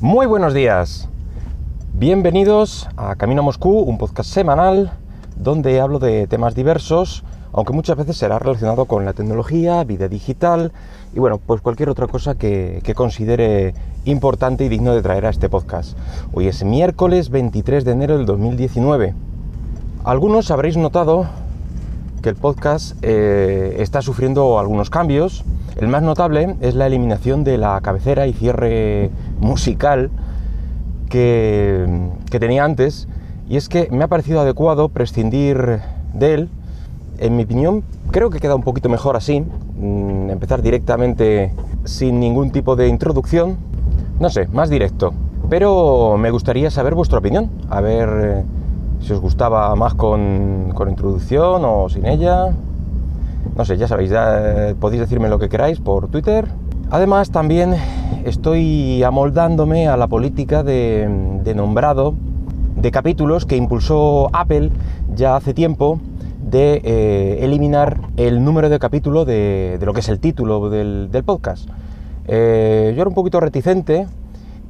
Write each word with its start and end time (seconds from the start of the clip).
Muy 0.00 0.24
buenos 0.24 0.54
días. 0.54 1.10
Bienvenidos 1.92 2.88
a 2.96 3.16
Camino 3.16 3.42
a 3.42 3.44
Moscú, 3.44 3.80
un 3.80 3.98
podcast 3.98 4.30
semanal 4.30 4.92
donde 5.36 5.78
hablo 5.78 5.98
de 5.98 6.26
temas 6.26 6.54
diversos, 6.54 7.22
aunque 7.52 7.74
muchas 7.74 7.98
veces 7.98 8.16
será 8.16 8.38
relacionado 8.38 8.86
con 8.86 9.04
la 9.04 9.12
tecnología, 9.12 9.84
vida 9.84 10.08
digital 10.08 10.72
y 11.14 11.18
bueno, 11.18 11.36
pues 11.36 11.60
cualquier 11.60 11.90
otra 11.90 12.06
cosa 12.06 12.34
que, 12.34 12.80
considere 12.96 13.74
importante 14.06 14.64
y 14.64 14.70
digno 14.70 14.94
de 14.94 15.02
traer 15.02 15.26
a 15.26 15.28
este 15.28 15.50
podcast. 15.50 15.98
Hoy 16.32 16.48
es 16.48 16.64
miércoles 16.64 17.28
23 17.28 17.84
de 17.84 17.92
enero 17.92 18.16
del 18.16 18.24
2019. 18.24 19.12
Algunos 20.04 20.50
habréis 20.50 20.78
notado 20.78 21.26
que 22.22 22.30
el 22.30 22.36
podcast 22.36 22.96
eh, 23.02 23.76
está 23.80 24.00
sufriendo 24.00 24.58
algunos 24.58 24.88
cambios. 24.88 25.44
El 25.80 25.88
más 25.88 26.02
notable 26.02 26.56
es 26.60 26.74
la 26.74 26.86
eliminación 26.86 27.42
de 27.42 27.56
la 27.56 27.80
cabecera 27.80 28.26
y 28.26 28.34
cierre 28.34 29.10
musical 29.40 30.10
que, 31.08 32.10
tenía 32.28 32.64
antes. 32.64 33.08
Y 33.48 33.56
es 33.56 33.70
que 33.70 33.88
me 33.90 34.04
ha 34.04 34.08
parecido 34.08 34.42
adecuado 34.42 34.90
prescindir 34.90 35.80
de 36.12 36.34
él. 36.34 36.48
En 37.16 37.34
mi 37.34 37.44
opinión, 37.44 37.82
creo 38.10 38.28
que 38.28 38.40
queda 38.40 38.56
un 38.56 38.62
poquito 38.62 38.90
mejor 38.90 39.16
así. 39.16 39.40
Mm, 39.40 40.28
empezar 40.28 40.60
directamente 40.60 41.54
sin 41.84 42.20
ningún 42.20 42.50
tipo 42.50 42.76
de 42.76 42.86
introducción. 42.86 43.56
No 44.20 44.28
sé, 44.28 44.48
más 44.48 44.68
directo. 44.68 45.14
Pero 45.48 46.18
me 46.18 46.30
gustaría 46.30 46.70
saber 46.70 46.94
vuestra 46.94 47.20
opinión. 47.20 47.50
A 47.70 47.80
ver 47.80 48.08
eh, 48.22 48.44
si 49.00 49.14
os 49.14 49.20
gustaba 49.20 49.74
más 49.76 49.94
con 49.94 50.74
introducción 50.90 51.62
o 51.64 51.88
sin 51.88 52.04
ella. 52.04 52.52
No 53.56 53.64
sé, 53.64 53.76
ya 53.76 53.88
sabéis, 53.88 54.10
ya 54.10 54.70
eh, 54.70 54.74
podéis 54.74 55.00
decirme 55.00 55.28
lo 55.28 55.38
que 55.38 55.48
queráis 55.48 55.80
por 55.80 56.08
Twitter. 56.08 56.46
Además, 56.90 57.30
también 57.30 57.74
estoy 58.24 59.02
amoldándome 59.02 59.88
a 59.88 59.96
la 59.96 60.08
política 60.08 60.62
de, 60.62 61.08
de 61.44 61.54
nombrado 61.54 62.14
de 62.76 62.90
capítulos 62.90 63.46
que 63.46 63.56
impulsó 63.56 64.28
Apple 64.32 64.70
ya 65.14 65.36
hace 65.36 65.54
tiempo 65.54 66.00
de 66.42 66.80
eh, 66.82 67.38
eliminar 67.42 68.00
el 68.16 68.44
número 68.44 68.68
de 68.68 68.78
capítulo 68.78 69.24
de, 69.24 69.78
lo 69.82 69.92
que 69.92 70.00
es 70.00 70.08
el 70.08 70.18
título 70.18 70.70
del, 70.70 71.08
del 71.10 71.24
podcast. 71.24 71.68
Eh, 72.26 72.92
yo 72.94 73.02
era 73.02 73.08
un 73.08 73.14
poquito 73.14 73.40
reticente 73.40 74.06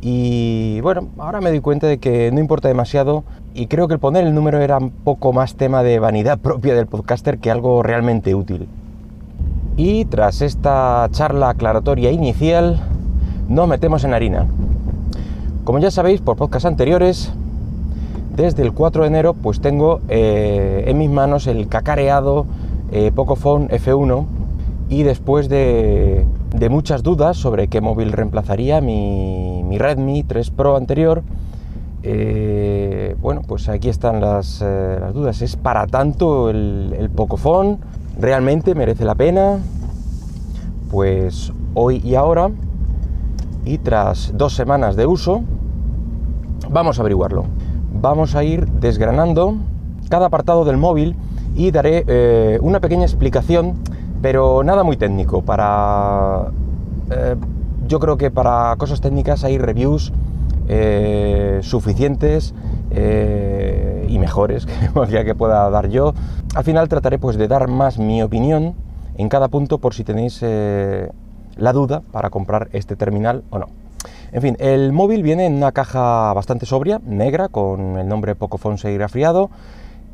y 0.03 0.81
bueno, 0.81 1.09
ahora 1.19 1.41
me 1.41 1.51
doy 1.51 1.61
cuenta 1.61 1.87
de 1.87 1.99
que 1.99 2.31
no 2.33 2.41
importa 2.41 2.69
demasiado 2.69 3.25
y 3.55 3.67
creo 3.67 3.87
que 3.87 3.95
el 3.95 4.01
poner 4.01 4.27
el 4.27 4.35
número 4.35 4.61
era 4.61 4.79
un 4.79 4.91
poco 4.91 5.33
más 5.33 5.55
tema 5.55 5.83
de 5.83 5.99
vanidad 5.99 6.39
propia 6.43 6.75
del 6.75 6.87
podcaster 6.87 7.39
que 7.39 7.51
algo 7.51 7.83
realmente 7.83 8.35
útil. 8.35 8.69
Y 9.77 10.05
tras 10.07 10.43
esta 10.43 11.09
charla 11.11 11.51
aclaratoria 11.51 12.11
inicial, 12.11 12.81
nos 13.49 13.69
metemos 13.69 14.05
en 14.05 14.15
harina. 14.15 14.47
Como 15.65 15.79
ya 15.79 15.91
sabéis 15.91 16.21
por 16.21 16.37
podcasts 16.37 16.67
anteriores, 16.67 17.33
desde 18.37 18.63
el 18.63 18.73
4 18.73 19.03
de 19.03 19.09
enero 19.09 19.35
pues 19.35 19.61
tengo 19.61 20.01
eh, 20.09 20.85
en 20.87 20.99
mis 20.99 21.11
manos 21.11 21.47
el 21.47 21.69
cacareado 21.69 22.47
eh, 22.93 23.13
Pocophone 23.15 23.69
F1 23.69 24.25
y 24.91 25.05
después 25.05 25.49
de, 25.49 26.27
muchas 26.69 27.03
dudas 27.03 27.37
sobre 27.37 27.69
qué 27.69 27.81
móvil 27.81 28.13
reemplazaría 28.13 28.81
mi, 28.81 29.63
mi 29.65 29.79
Redmi 29.79 30.25
3 30.25 30.51
Pro 30.51 30.77
anterior, 30.77 31.23
eh, 32.03 33.17
bueno, 33.23 33.43
pues 33.47 33.69
aquí 33.69 33.89
están 33.89 34.21
las, 34.21 34.61
eh, 34.61 34.99
las, 35.01 35.15
dudas. 35.15 35.43
¿Es 35.43 35.57
para 35.57 35.87
tanto 35.87 36.51
el, 36.51 36.95
el 36.99 37.09
Pocophone? 37.09 37.79
¿Realmente 38.19 38.75
merece 38.75 39.05
la 39.05 39.15
pena? 39.15 39.61
Pues 40.91 41.53
hoy 41.75 42.03
y 42.05 42.17
ahora, 42.17 42.51
y 43.65 43.79
tras 43.79 44.33
dos 44.35 44.55
semanas 44.55 44.97
de 44.97 45.07
uso, 45.07 45.43
vamos 46.69 46.99
a 46.99 47.03
averiguarlo. 47.03 47.45
Vamos 47.93 48.35
a 48.35 48.43
ir 48.43 48.67
desgranando 48.67 49.55
cada 50.09 50.27
apartado 50.27 50.65
del 50.65 50.79
móvil 50.79 51.15
y 51.55 51.71
daré 51.71 52.05
eh, 52.07 52.59
una 52.61 52.81
pequeña 52.81 53.05
explicación, 53.05 53.75
pero 54.23 54.63
nada 54.63 54.83
muy 54.83 54.97
técnico. 54.97 55.43
Para, 55.43 56.47
eh, 57.11 57.37
yo 57.87 58.01
creo 58.01 58.17
que 58.17 58.31
para 58.31 58.75
cosas 58.77 59.01
técnicas 59.01 59.45
hay 59.45 59.59
reviews 59.59 60.13
eh, 60.69 61.61
suficientes 61.63 62.55
eh, 62.91 64.07
y 64.09 64.19
mejores 64.19 64.67
que 65.11 65.25
que 65.25 65.35
pueda 65.35 65.69
dar 65.71 65.89
yo. 65.89 66.15
Al 66.55 66.65
final 66.65 66.89
trataré 66.89 67.19
pues 67.19 67.37
de 67.37 67.49
dar 67.49 67.69
más 67.69 67.99
mi 67.99 68.23
opinión 68.23 68.75
en 69.17 69.29
cada 69.29 69.49
punto 69.49 69.79
por 69.79 69.95
si 69.95 70.05
tenéis 70.05 70.43
la 70.43 71.73
duda 71.73 72.03
para 72.13 72.31
comprar 72.31 72.69
este 72.73 72.97
terminal 72.97 73.43
o 73.51 73.59
no. 73.59 73.67
En 74.33 74.43
fin, 74.43 74.57
el 74.61 74.93
móvil 74.93 75.23
viene 75.23 75.47
en 75.47 75.55
una 75.55 75.73
caja 75.73 76.33
bastante 76.33 76.65
sobria, 76.65 77.01
negra, 77.05 77.49
con 77.49 77.99
el 77.99 78.09
nombre 78.09 78.37
Pocophone 78.37 78.79
serigrafiado, 78.79 79.51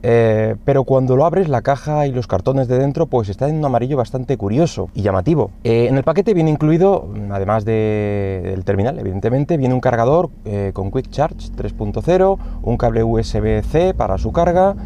eh, 0.02 0.56
pero 0.64 0.84
cuando 0.84 1.16
lo 1.16 1.24
abres 1.24 1.48
la 1.48 1.62
caja 1.62 2.06
y 2.06 2.12
los 2.12 2.26
cartones 2.26 2.68
de 2.68 2.78
dentro 2.78 3.06
pues 3.06 3.28
está 3.28 3.48
en 3.48 3.56
un 3.56 3.64
amarillo 3.64 3.96
bastante 3.96 4.36
curioso 4.36 4.88
y 4.94 5.02
llamativo. 5.02 5.50
Eh, 5.64 5.86
en 5.88 5.96
el 5.96 6.04
paquete 6.04 6.34
viene 6.34 6.50
incluido, 6.50 7.08
además 7.30 7.64
de, 7.64 8.42
del 8.44 8.64
terminal 8.64 8.98
evidentemente, 8.98 9.56
viene 9.56 9.74
un 9.74 9.80
cargador 9.80 10.30
eh, 10.44 10.70
con 10.74 10.90
Quick 10.90 11.10
Charge 11.10 11.50
3.0, 11.56 12.38
un 12.62 12.76
cable 12.76 13.02
USB-C 13.02 13.94
para 13.94 14.18
su 14.18 14.32
carga, 14.32 14.76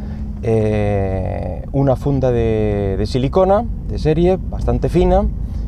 una 1.73 1.97
funda 1.97 2.31
de, 2.31 2.97
de 2.99 3.07
silicona 3.07 3.67
de 3.89 3.99
serie 3.99 4.39
bastante 4.41 4.89
fina 4.89 5.27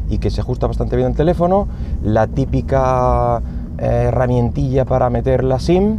y 0.08 0.16
que 0.16 0.30
se 0.30 0.40
ajusta 0.40 0.66
bastante 0.66 0.96
bien 0.96 1.08
al 1.08 1.14
teléfono, 1.14 1.68
la 2.02 2.26
típica 2.26 3.42
herramientilla 3.76 4.86
para 4.86 5.10
meter 5.10 5.44
la 5.44 5.58
SIM, 5.58 5.98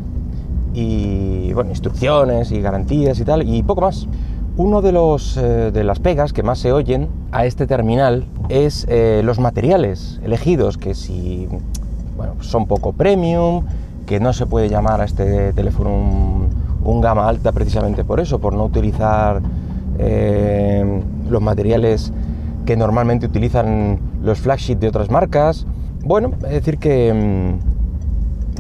y 0.74 1.54
bueno, 1.54 1.70
instrucciones 1.70 2.52
y 2.52 2.62
garantías 2.62 3.20
y 3.20 3.26
tal, 3.26 3.48
y 3.48 3.64
poco 3.64 3.82
más. 3.82 4.08
Uno 4.56 4.84
de, 4.84 4.92
los, 4.92 5.36
eh, 5.38 5.72
de 5.72 5.84
las 5.84 6.00
pegas 6.00 6.32
que 6.32 6.44
más 6.44 6.60
se 6.60 6.72
oyen 6.72 7.08
a 7.32 7.46
este 7.46 7.66
terminal 7.66 8.26
es 8.50 8.86
eh, 8.88 9.22
los 9.24 9.40
materiales 9.40 10.20
elegidos, 10.24 10.78
que 10.78 10.94
si 10.94 11.48
bueno, 12.16 12.36
son 12.42 12.68
poco 12.68 12.94
premium, 12.94 13.66
que 14.06 14.20
no 14.20 14.32
se 14.32 14.46
puede 14.46 14.70
llamar 14.70 15.02
a 15.02 15.06
este 15.06 15.54
teléfono 15.54 15.90
un, 15.90 16.50
un 16.84 17.02
gama 17.02 17.28
alta 17.28 17.52
precisamente 17.52 18.04
por 18.04 18.20
eso, 18.20 18.38
por 18.38 18.54
no 18.54 18.66
utilizar 18.66 19.42
eh, 19.98 21.02
los 21.28 21.42
materiales 21.42 22.14
que 22.66 22.78
normalmente 22.78 23.26
utilizan 23.26 24.00
los 24.22 24.38
flagship 24.40 24.76
de 24.76 24.90
otras 24.90 25.10
marcas. 25.10 25.66
Bueno, 26.06 26.32
es 26.44 26.52
decir 26.52 26.78
que 26.78 27.12
mmm, 27.12 27.73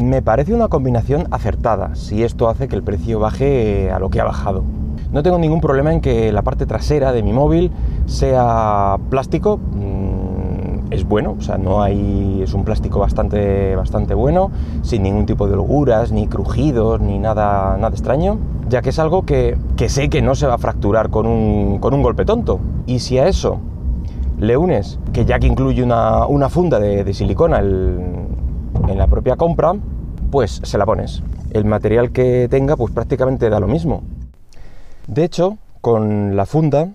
me 0.01 0.21
parece 0.21 0.53
una 0.53 0.67
combinación 0.67 1.27
acertada, 1.31 1.95
si 1.95 2.23
esto 2.23 2.49
hace 2.49 2.67
que 2.67 2.75
el 2.75 2.83
precio 2.83 3.19
baje 3.19 3.91
a 3.91 3.99
lo 3.99 4.09
que 4.09 4.19
ha 4.19 4.23
bajado. 4.23 4.63
No 5.11 5.21
tengo 5.21 5.37
ningún 5.37 5.61
problema 5.61 5.93
en 5.93 6.01
que 6.01 6.31
la 6.31 6.41
parte 6.41 6.65
trasera 6.65 7.11
de 7.11 7.21
mi 7.21 7.33
móvil 7.33 7.71
sea 8.07 8.97
plástico, 9.09 9.57
mmm, 9.57 10.91
es 10.91 11.07
bueno, 11.07 11.35
o 11.37 11.41
sea, 11.41 11.57
no 11.57 11.81
hay, 11.81 12.41
es 12.43 12.53
un 12.53 12.63
plástico 12.63 12.99
bastante, 12.99 13.75
bastante 13.75 14.13
bueno, 14.13 14.51
sin 14.81 15.03
ningún 15.03 15.25
tipo 15.25 15.47
de 15.47 15.53
holguras, 15.53 16.11
ni 16.11 16.27
crujidos, 16.27 16.99
ni 16.99 17.19
nada, 17.19 17.77
nada 17.77 17.89
extraño, 17.89 18.37
ya 18.69 18.81
que 18.81 18.89
es 18.89 18.99
algo 18.99 19.23
que, 19.23 19.57
que 19.75 19.89
sé 19.89 20.09
que 20.09 20.21
no 20.21 20.35
se 20.35 20.47
va 20.47 20.55
a 20.55 20.57
fracturar 20.57 21.09
con 21.09 21.27
un, 21.27 21.77
con 21.79 21.93
un 21.93 22.01
golpe 22.01 22.25
tonto. 22.25 22.59
Y 22.85 22.99
si 22.99 23.17
a 23.17 23.27
eso 23.27 23.59
le 24.39 24.57
unes 24.57 24.99
que 25.13 25.25
ya 25.25 25.39
que 25.39 25.47
incluye 25.47 25.83
una, 25.83 26.25
una 26.25 26.49
funda 26.49 26.79
de, 26.79 27.03
de 27.03 27.13
silicona 27.13 27.59
el, 27.59 27.97
en 28.87 28.97
la 28.97 29.07
propia 29.07 29.35
compra, 29.35 29.73
pues 30.31 30.61
se 30.63 30.77
la 30.77 30.85
pones. 30.85 31.21
El 31.51 31.65
material 31.65 32.11
que 32.11 32.47
tenga, 32.49 32.75
pues 32.75 32.93
prácticamente 32.93 33.49
da 33.49 33.59
lo 33.59 33.67
mismo. 33.67 34.03
De 35.07 35.23
hecho, 35.23 35.57
con 35.81 36.35
la 36.35 36.45
funda, 36.45 36.89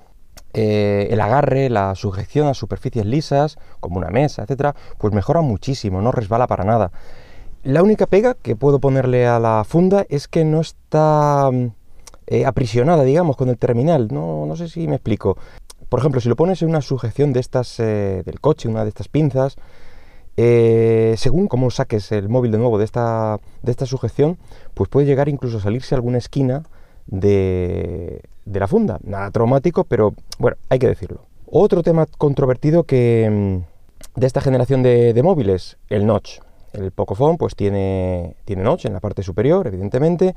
eh, 0.55 1.09
el 1.11 1.21
agarre, 1.21 1.69
la 1.69 1.95
sujeción 1.95 2.49
a 2.49 2.55
superficies 2.55 3.07
lisas, 3.07 3.59
como 3.81 3.99
una 3.99 4.09
mesa, 4.09 4.43
etcétera, 4.43 4.75
pues 4.99 5.13
mejora 5.13 5.41
muchísimo, 5.41 6.01
no 6.01 6.11
resbala 6.11 6.47
para 6.47 6.65
nada. 6.65 6.91
La 7.63 7.83
única 7.83 8.07
pega 8.07 8.35
que 8.35 8.57
puedo 8.57 8.79
ponerle 8.79 9.27
a 9.27 9.39
la 9.39 9.65
funda 9.65 10.07
es 10.09 10.29
que 10.29 10.45
no 10.45 10.61
está 10.61 11.51
eh, 12.27 12.47
aprisionada, 12.47 13.03
digamos, 13.05 13.37
con 13.37 13.49
el 13.49 13.59
terminal. 13.59 14.09
No, 14.11 14.47
no, 14.47 14.57
sé 14.57 14.69
si 14.69 14.87
me 14.89 14.97
explico. 14.97 15.37
Por 15.89 16.01
ejemplo, 16.01 16.21
si 16.21 16.29
lo 16.29 16.37
pones 16.37 16.63
en 16.63 16.69
una 16.69 16.83
sujeción 16.83 17.33
de 17.33 17.41
estas 17.41 17.79
eh, 17.81 18.23
del 18.25 18.41
coche, 18.41 18.69
una 18.69 18.85
de 18.85 18.91
estas 18.91 19.09
pinzas, 19.09 19.57
eh, 20.41 21.17
según 21.17 21.49
cómo 21.49 21.69
saques 21.69 22.13
el 22.13 22.29
móvil 22.29 22.53
de 22.53 22.59
nuevo 22.59 22.79
de 22.79 22.85
esta, 22.85 23.41
de 23.61 23.73
esta 23.73 23.87
sujeción, 23.87 24.39
pues 24.73 24.89
puede 24.89 25.05
llegar 25.05 25.29
incluso 25.29 25.59
a 25.59 25.61
salirse 25.61 25.97
alguna 25.97 26.19
esquina 26.19 26.63
de, 27.09 28.23
de, 28.45 28.61
la 28.61 28.69
funda. 28.69 29.01
Nada 29.03 29.33
traumático, 29.33 29.83
pero 29.83 30.15
bueno, 30.39 30.57
hay 30.69 30.79
que 30.79 30.87
decirlo. 30.87 31.23
Otro 31.51 31.83
tema 31.83 32.07
controvertido 32.07 32.85
que 32.85 33.29
mm, 33.29 34.21
de 34.21 34.27
esta 34.29 34.41
generación 34.41 34.85
de, 34.85 35.21
móviles, 35.25 35.77
el 35.89 36.07
notch. 36.07 36.39
El 36.73 36.93
Pocophone 36.93 37.37
pues 37.37 37.57
tiene, 37.57 38.37
tiene 38.45 38.63
notch 38.63 38.85
en 38.85 38.93
la 38.93 39.01
parte 39.01 39.25
superior, 39.25 39.67
evidentemente. 39.67 40.37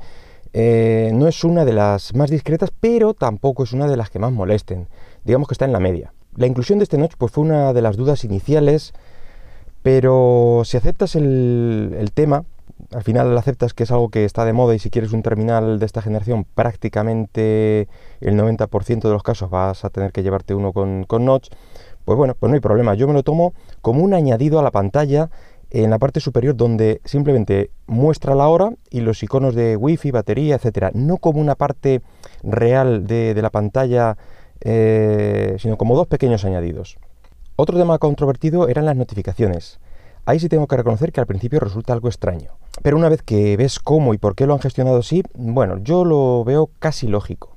Eh, 0.52 1.12
no 1.14 1.28
es 1.28 1.44
una 1.44 1.64
de 1.64 1.74
las 1.74 2.12
más 2.16 2.28
discretas, 2.28 2.72
pero 2.80 3.14
tampoco 3.14 3.62
es 3.62 3.72
una 3.72 3.86
de 3.86 3.96
las 3.96 4.10
que 4.10 4.18
más 4.18 4.32
molesten. 4.32 4.88
Digamos 5.22 5.46
que 5.46 5.54
está 5.54 5.64
en 5.64 5.72
la 5.72 5.78
media. 5.78 6.12
La 6.34 6.48
inclusión 6.48 6.80
de 6.80 6.84
este 6.84 6.98
notch 6.98 7.14
pues, 7.16 7.30
fue 7.30 7.44
una 7.44 7.72
de 7.72 7.82
las 7.82 7.96
dudas 7.96 8.24
iniciales, 8.24 8.94
pero 9.82 10.62
si 10.64 10.76
aceptas 10.76 11.16
el, 11.16 12.10
tema 12.14 12.44
al 12.92 13.02
final 13.02 13.36
aceptas 13.38 13.74
que 13.74 13.84
es 13.84 13.90
algo 13.90 14.10
que 14.10 14.24
está 14.24 14.44
de 14.44 14.52
moda 14.52 14.74
y 14.74 14.78
si 14.78 14.90
quieres 14.90 15.12
un 15.12 15.22
terminal 15.22 15.78
de 15.78 15.86
esta 15.86 16.02
generación 16.02 16.44
prácticamente 16.54 17.88
el 18.20 18.36
90% 18.38 19.02
de 19.02 19.10
los 19.10 19.22
casos 19.22 19.50
vas 19.50 19.84
a 19.84 19.90
tener 19.90 20.12
que 20.12 20.22
llevarte 20.22 20.54
uno 20.54 20.72
con, 20.72 21.04
con 21.04 21.24
notch, 21.24 21.50
pues 22.04 22.18
bueno, 22.18 22.34
pues 22.38 22.50
no 22.50 22.54
hay 22.54 22.60
problema. 22.60 22.94
Yo 22.94 23.06
me 23.06 23.14
lo 23.14 23.22
tomo 23.22 23.54
como 23.80 24.02
un 24.02 24.14
añadido 24.14 24.58
a 24.58 24.62
la 24.62 24.70
pantalla 24.70 25.30
en 25.72 25.90
la 25.90 25.98
parte 25.98 26.20
superior 26.20 26.54
donde 26.54 27.00
simplemente 27.04 27.70
muestra 27.86 28.34
la 28.34 28.48
hora 28.48 28.72
y 28.90 29.00
los 29.00 29.22
iconos 29.22 29.54
de 29.54 29.76
wifi, 29.76 30.10
batería, 30.10 30.56
etcétera, 30.56 30.90
no 30.94 31.16
como 31.16 31.40
una 31.40 31.54
parte 31.54 32.02
real 32.42 33.06
de, 33.06 33.34
la 33.40 33.50
pantalla, 33.50 34.18
eh, 34.60 35.56
sino 35.58 35.78
como 35.78 35.96
dos 35.96 36.06
pequeños 36.08 36.44
añadidos. 36.44 36.98
Otro 37.62 37.78
tema 37.78 37.98
controvertido 37.98 38.66
eran 38.66 38.86
las 38.86 38.96
notificaciones. 38.96 39.78
Ahí 40.26 40.40
sí 40.40 40.48
tengo 40.48 40.66
que 40.66 40.76
reconocer 40.76 41.12
que 41.12 41.20
al 41.20 41.28
principio 41.28 41.60
resulta 41.60 41.92
algo 41.92 42.08
extraño. 42.08 42.50
Pero 42.82 42.96
una 42.96 43.08
vez 43.08 43.22
que 43.22 43.56
ves 43.56 43.78
cómo 43.78 44.14
y 44.14 44.18
por 44.18 44.34
qué 44.34 44.46
lo 44.48 44.54
han 44.54 44.58
gestionado 44.58 44.98
así, 44.98 45.22
bueno, 45.34 45.78
yo 45.78 46.04
lo 46.04 46.42
veo 46.42 46.70
casi 46.80 47.06
lógico. 47.06 47.56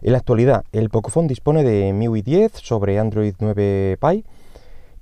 En 0.00 0.12
la 0.12 0.18
actualidad, 0.18 0.64
el 0.72 0.88
Pocophone 0.88 1.28
dispone 1.28 1.62
de 1.62 1.92
MIUI 1.92 2.22
10 2.22 2.52
sobre 2.54 2.98
Android 2.98 3.34
9 3.38 3.98
Pie 4.00 4.24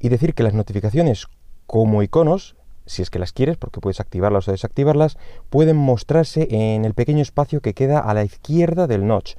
y 0.00 0.08
decir 0.08 0.34
que 0.34 0.42
las 0.42 0.54
notificaciones 0.54 1.28
como 1.68 2.02
iconos, 2.02 2.56
si 2.84 3.02
es 3.02 3.10
que 3.10 3.20
las 3.20 3.32
quieres, 3.32 3.58
porque 3.58 3.78
puedes 3.80 4.00
activarlas 4.00 4.48
o 4.48 4.50
desactivarlas, 4.50 5.18
pueden 5.50 5.76
mostrarse 5.76 6.48
en 6.50 6.84
el 6.84 6.94
pequeño 6.94 7.22
espacio 7.22 7.60
que 7.60 7.74
queda 7.74 8.00
a 8.00 8.12
la 8.12 8.24
izquierda 8.24 8.88
del 8.88 9.06
notch. 9.06 9.36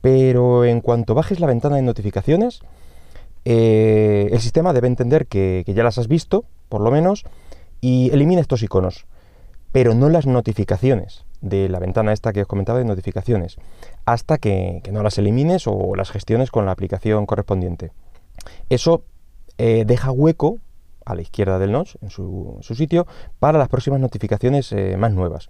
Pero 0.00 0.64
en 0.64 0.80
cuanto 0.80 1.14
bajes 1.14 1.40
la 1.40 1.46
ventana 1.46 1.76
de 1.76 1.82
notificaciones, 1.82 2.62
eh, 3.44 4.28
el 4.30 4.40
sistema 4.40 4.72
debe 4.72 4.86
entender 4.86 5.26
que, 5.26 5.64
ya 5.66 5.82
las 5.82 5.98
has 5.98 6.08
visto, 6.08 6.44
por 6.68 6.80
lo 6.80 6.90
menos, 6.90 7.24
y 7.80 8.10
elimina 8.12 8.40
estos 8.40 8.62
iconos, 8.62 9.06
pero 9.72 9.94
no 9.94 10.08
las 10.08 10.26
notificaciones 10.26 11.24
de 11.40 11.68
la 11.68 11.78
ventana 11.78 12.12
esta 12.12 12.32
que 12.32 12.42
os 12.42 12.48
comentaba 12.48 12.78
de 12.78 12.84
notificaciones, 12.84 13.56
hasta 14.04 14.38
que, 14.38 14.82
no 14.92 15.02
las 15.02 15.18
elimines 15.18 15.66
o 15.66 15.94
las 15.96 16.10
gestiones 16.10 16.50
con 16.50 16.66
la 16.66 16.72
aplicación 16.72 17.26
correspondiente. 17.26 17.92
Eso 18.68 19.04
eh, 19.58 19.84
deja 19.86 20.10
hueco 20.10 20.58
a 21.04 21.14
la 21.14 21.22
izquierda 21.22 21.58
del 21.58 21.72
notch, 21.72 21.96
en 22.02 22.10
su, 22.10 22.58
sitio, 22.62 23.06
para 23.38 23.58
las 23.58 23.68
próximas 23.68 24.00
notificaciones 24.00 24.70
eh, 24.72 24.96
más 24.98 25.12
nuevas. 25.12 25.48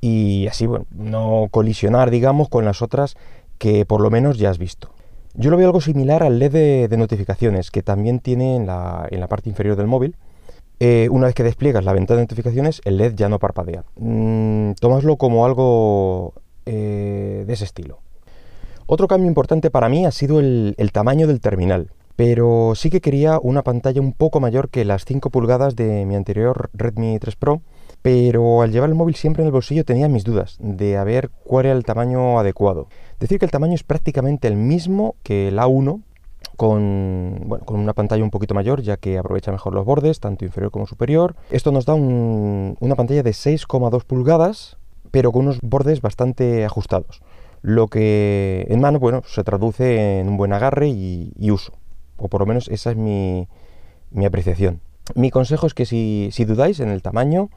Y 0.00 0.46
así, 0.48 0.66
bueno, 0.66 0.86
no 0.90 1.48
colisionar, 1.50 2.10
digamos, 2.10 2.48
con 2.48 2.64
las 2.64 2.82
otras 2.82 3.16
que 3.58 3.86
por 3.86 4.00
lo 4.00 4.10
menos 4.10 4.38
ya 4.38 4.50
has 4.50 4.58
visto. 4.58 4.90
Yo 5.36 5.50
lo 5.50 5.56
veo 5.56 5.66
algo 5.66 5.80
similar 5.80 6.22
al 6.22 6.38
LED 6.38 6.88
de, 6.88 6.96
notificaciones 6.96 7.70
que 7.70 7.82
también 7.82 8.20
tiene 8.20 8.56
en 8.56 8.66
la, 8.66 9.26
parte 9.28 9.48
inferior 9.48 9.76
del 9.76 9.86
móvil. 9.86 10.16
Eh, 10.80 11.08
una 11.10 11.26
vez 11.26 11.34
que 11.34 11.42
despliegas 11.42 11.84
la 11.84 11.92
ventana 11.92 12.18
de 12.18 12.24
notificaciones, 12.24 12.80
el 12.84 12.98
LED 12.98 13.14
ya 13.14 13.28
no 13.28 13.38
parpadea. 13.38 13.84
Mm, 13.96 14.72
como 15.18 15.46
algo 15.46 16.34
eh, 16.66 17.44
de 17.46 17.52
ese 17.52 17.64
estilo. 17.64 18.00
Otro 18.86 19.08
cambio 19.08 19.28
importante 19.28 19.70
para 19.70 19.88
mí 19.88 20.06
ha 20.06 20.10
sido 20.10 20.40
el 20.40 20.90
tamaño 20.92 21.26
del 21.26 21.40
terminal 21.40 21.90
pero 22.16 22.72
sí 22.74 22.90
que 22.90 23.02
quería 23.02 23.38
una 23.40 23.62
pantalla 23.62 24.00
un 24.00 24.12
poco 24.12 24.40
mayor 24.40 24.70
que 24.70 24.84
las 24.84 25.04
5 25.04 25.30
pulgadas 25.30 25.76
de 25.76 26.06
mi 26.06 26.16
anterior 26.16 26.70
Redmi 26.72 27.18
3 27.18 27.36
Pro, 27.36 27.60
pero 28.06 28.62
al 28.62 28.70
llevar 28.70 28.88
el 28.88 28.94
móvil 28.94 29.16
siempre 29.16 29.42
en 29.42 29.46
el 29.46 29.52
bolsillo 29.52 29.84
tenía 29.84 30.06
mis 30.06 30.22
dudas 30.22 30.58
de 30.60 30.96
a 30.96 31.02
ver 31.02 31.28
cuál 31.42 31.66
era 31.66 31.74
el 31.74 31.84
tamaño 31.84 32.38
adecuado. 32.38 32.86
Decir 33.18 33.40
que 33.40 33.46
el 33.46 33.50
tamaño 33.50 33.74
es 33.74 33.82
prácticamente 33.82 34.46
el 34.46 34.54
mismo 34.54 35.16
que 35.24 35.48
el 35.48 35.58
A1, 35.58 36.02
con, 36.56 37.40
bueno, 37.46 37.64
con 37.64 37.80
una 37.80 37.94
pantalla 37.94 38.22
un 38.22 38.30
poquito 38.30 38.54
mayor, 38.54 38.80
ya 38.80 38.96
que 38.96 39.18
aprovecha 39.18 39.50
mejor 39.50 39.74
los 39.74 39.84
bordes, 39.84 40.20
tanto 40.20 40.44
inferior 40.44 40.70
como 40.70 40.86
superior. 40.86 41.34
Esto 41.50 41.72
nos 41.72 41.84
da 41.84 41.94
una 41.94 42.94
pantalla 42.94 43.24
de 43.24 43.32
6,2 43.32 44.04
pulgadas, 44.04 44.76
pero 45.10 45.32
con 45.32 45.42
unos 45.42 45.58
bordes 45.60 46.00
bastante 46.00 46.64
ajustados, 46.64 47.22
lo 47.62 47.88
que 47.88 48.66
en 48.68 48.80
mano 48.80 49.00
bueno, 49.00 49.22
se 49.26 49.42
traduce 49.42 50.20
en 50.20 50.28
un 50.28 50.36
buen 50.36 50.52
agarre 50.52 50.86
y 50.86 51.50
uso 51.50 51.72
o 52.16 52.28
por 52.28 52.40
lo 52.40 52.46
menos 52.46 52.68
esa 52.68 52.90
es 52.90 52.96
mi, 52.96 53.48
apreciación. 54.24 54.80
Mi 55.14 55.30
consejo 55.30 55.66
es 55.66 55.74
que 55.74 55.86
si, 55.86 56.44
dudáis 56.44 56.80
en 56.80 56.88
el 56.88 57.02
tamaño, 57.02 57.50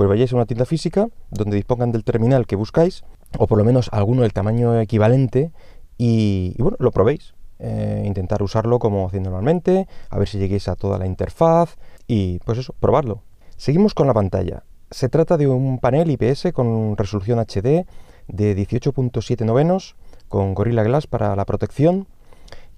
pues 0.00 0.08
vayáis 0.08 0.32
a 0.32 0.36
una 0.36 0.46
tienda 0.46 0.64
física 0.64 1.10
donde 1.30 1.56
dispongan 1.56 1.92
del 1.92 2.04
terminal 2.04 2.46
que 2.46 2.56
buscáis, 2.56 3.04
o 3.36 3.46
por 3.46 3.58
lo 3.58 3.64
menos 3.66 3.90
alguno 3.92 4.22
del 4.22 4.32
tamaño 4.32 4.80
equivalente, 4.80 5.52
y, 5.98 6.54
bueno, 6.56 6.78
lo 6.80 6.90
probéis. 6.90 7.34
Eh, 7.58 8.04
intentar 8.06 8.42
usarlo 8.42 8.78
como 8.78 9.06
hacéis 9.06 9.22
normalmente, 9.24 9.88
a 10.08 10.18
ver 10.18 10.26
si 10.26 10.38
lleguéis 10.38 10.68
a 10.68 10.74
toda 10.74 10.96
la 10.96 11.04
interfaz 11.04 11.76
y 12.06 12.38
pues 12.46 12.56
eso, 12.56 12.74
probarlo. 12.80 13.24
Seguimos 13.58 13.92
con 13.92 14.06
la 14.06 14.14
pantalla. 14.14 14.62
Se 14.90 15.10
trata 15.10 15.36
de 15.36 15.48
un 15.48 15.78
panel 15.78 16.10
IPS 16.10 16.54
con 16.54 16.96
resolución 16.96 17.38
HD 17.38 17.84
de 18.26 18.56
18.7 18.56 19.44
novenos, 19.44 19.96
con 20.28 20.54
Gorilla 20.54 20.82
Glass 20.82 21.06
para 21.08 21.36
la 21.36 21.44
protección, 21.44 22.06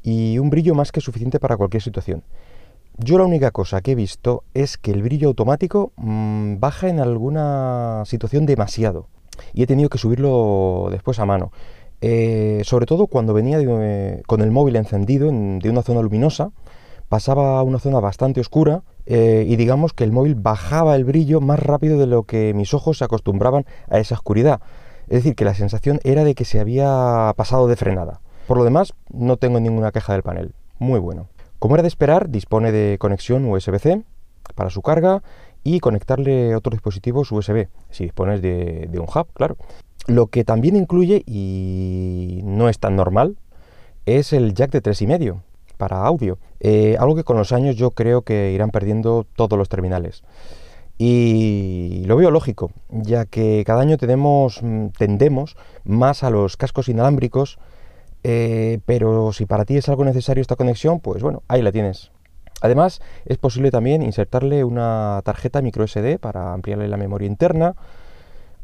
y 0.02 0.38
un 0.38 0.50
brillo 0.50 0.74
más 0.74 0.90
que 0.90 1.00
suficiente 1.00 1.38
para 1.38 1.56
cualquier 1.56 1.84
situación. 1.84 2.24
Yo 2.99 3.19
la 3.19 3.25
única 3.25 3.50
cosa 3.50 3.81
que 3.81 3.93
he 3.93 3.94
visto 3.94 4.44
es 4.55 4.77
que 4.77 4.91
el 4.91 5.03
brillo 5.03 5.29
automático 5.29 5.93
mm, 5.97 6.61
baja 6.61 6.89
en 6.89 7.00
alguna 7.00 8.03
situación 8.06 8.47
demasiado 8.47 9.09
y 9.55 9.62
he 9.62 9.67
tenido 9.67 9.89
que 9.89 9.99
subirlo 9.99 10.89
después 10.91 11.19
a 11.19 11.25
mano. 11.25 11.53
Eh, 12.00 12.62
sobre 12.65 12.87
todo 12.87 13.06
cuando 13.06 13.33
venía 13.33 13.59
con 14.27 14.41
el 14.41 14.50
móvil 14.50 14.77
encendido 14.77 15.31
de 15.31 15.71
una 15.71 15.83
zona 15.83 16.03
luminosa, 16.03 16.50
pasaba 17.09 17.59
a 17.59 17.62
una 17.62 17.79
zona 17.79 18.00
bastante 18.00 18.41
oscura 18.41 18.83
eh, 19.06 19.44
y 19.49 19.56
digamos 19.56 19.93
que 19.93 20.05
el 20.05 20.12
móvil 20.12 20.35
bajaba 20.35 20.97
el 20.97 21.05
brillo 21.05 21.41
más 21.41 21.61
rápido 21.61 21.99
de 21.99 22.06
lo 22.06 22.25
que 22.25 22.55
mis 22.55 22.75
ojos 22.75 22.99
se 22.99 23.05
acostumbraban 23.05 23.65
a 23.89 23.99
esa 23.99 24.15
oscuridad. 24.15 24.61
Es 25.09 25.23
decir, 25.23 25.35
que 25.35 25.44
la 25.44 25.55
sensación 25.55 26.00
era 26.05 26.25
de 26.25 26.35
que 26.35 26.44
se 26.44 26.61
había 26.61 27.33
pasado 27.37 27.69
de 27.69 27.77
frenada. 27.77 28.21
Por 28.47 28.56
lo 28.56 28.65
demás, 28.65 28.94
no 29.12 29.37
tengo 29.37 29.61
ninguna 29.61 29.93
queja 29.93 30.12
del 30.12 30.23
panel. 30.23 30.55
Muy 30.79 31.00
bueno. 31.00 31.29
Como 31.62 31.76
era 31.76 31.82
de 31.82 31.88
esperar, 31.88 32.29
dispone 32.29 32.73
de 32.73 32.99
conexión 32.99 33.44
USB-C 33.44 34.03
para 34.56 34.69
su 34.69 34.82
carga 34.82 35.23
y 35.62 35.79
conectarle 35.79 36.56
otros 36.56 36.73
dispositivos 36.73 37.31
USB, 37.31 37.69
si 37.88 38.03
dispones 38.03 38.43
de, 38.43 38.91
un 38.94 39.05
hub, 39.05 39.29
claro. 39.32 39.56
Lo 40.09 40.26
que 40.26 40.43
también 40.43 40.75
incluye, 40.75 41.23
y 41.25 42.41
no 42.43 42.69
es 42.69 42.81
tan 42.81 42.97
normal, 42.97 43.37
es 44.06 44.32
el 44.32 44.55
jack 44.55 44.73
de 44.73 44.82
3,5 44.82 45.41
para 45.76 46.05
audio, 46.05 46.37
eh, 46.59 46.97
algo 46.99 47.14
que 47.14 47.23
con 47.23 47.37
los 47.37 47.53
años 47.53 47.76
yo 47.76 47.93
creo 47.93 48.23
que 48.23 48.50
irán 48.50 48.70
perdiendo 48.70 49.25
todos 49.37 49.56
los 49.56 49.69
terminales. 49.69 50.25
Y 50.99 52.03
lo 52.06 52.17
veo 52.17 52.32
lógico, 52.32 52.73
ya 52.91 53.25
que 53.25 53.62
cada 53.65 53.82
año 53.82 53.99
tenemos, 53.99 54.60
mm, 54.65 54.86
tendemos 54.98 55.56
más 55.84 56.25
a 56.25 56.31
los 56.31 56.56
cascos 56.56 56.89
inalámbricos 56.89 57.60
eh, 58.24 58.81
pero 58.86 59.32
si 59.32 59.46
para 59.46 59.64
ti 59.64 59.76
es 59.76 59.88
algo 59.88 60.05
necesario 60.05 60.41
esta 60.41 60.56
conexión, 60.56 61.00
pues 61.00 61.22
bueno, 61.22 61.43
ahí 61.48 61.62
la 61.62 61.72
tienes. 61.72 62.10
Además, 62.60 63.00
es 63.26 63.38
posible 63.38 63.70
también 63.72 64.02
insertarle 64.02 64.62
una 64.62 65.20
tarjeta 65.24 65.62
micro 65.62 65.86
SD 65.86 66.19
para 66.19 66.52
ampliarle 66.52 66.86
la 66.86 66.96
memoria 66.96 67.26
interna, 67.26 67.74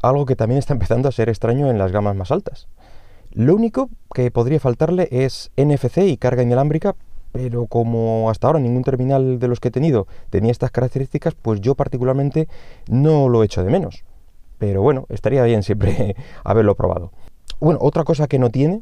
algo 0.01 0.25
que 0.25 0.37
también 0.37 0.59
está 0.59 0.73
empezando 0.79 1.09
a 1.09 1.11
ser 1.11 1.29
extraño 1.29 1.69
en 1.69 1.77
las 1.77 1.91
gamas 1.91 2.15
más 2.15 2.31
altas. 2.31 2.67
Lo 3.31 3.55
único 3.55 3.89
que 4.13 4.31
podría 4.31 4.59
faltarle 4.59 5.07
es 5.11 5.51
NFC 5.55 5.99
y 5.99 6.17
carga 6.17 6.41
inalámbrica, 6.41 6.95
pero 7.31 7.67
como 7.67 8.29
hasta 8.29 8.47
ahora 8.47 8.59
ningún 8.59 8.83
terminal 8.83 9.37
de 9.37 9.47
los 9.47 9.59
que 9.59 9.67
he 9.67 9.71
tenido 9.71 10.07
tenía 10.31 10.51
estas 10.51 10.71
características, 10.71 11.35
pues 11.35 11.61
yo 11.61 11.75
particularmente 11.75 12.47
no 12.87 13.29
lo 13.29 13.43
echo 13.43 13.63
de 13.63 13.69
menos. 13.69 14.03
Pero 14.57 14.81
bueno, 14.81 15.05
estaría 15.09 15.43
bien 15.43 15.61
siempre 15.61 16.15
haberlo 16.43 16.75
probado. 16.75 17.11
Bueno, 17.59 17.79
otra 17.81 18.03
cosa 18.03 18.27
que 18.27 18.39
no 18.39 18.49
tiene 18.49 18.81